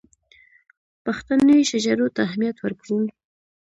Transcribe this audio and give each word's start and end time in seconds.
پښتني 1.05 1.57
شجرو 1.69 2.07
ته 2.15 2.19
اهمیت 2.27 2.57
ورکړو. 2.59 2.99